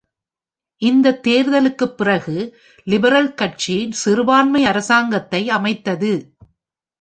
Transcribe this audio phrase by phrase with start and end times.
[0.81, 2.35] இந்த தேர்தலுக்குப் பிறகு
[2.83, 6.11] லிபரல் கட்சி சிறுபான்மை அரசாங்கத்தை அமைத்தது.